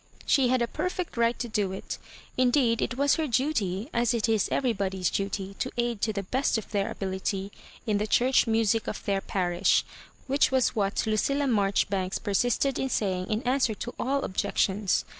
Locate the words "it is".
4.15-4.49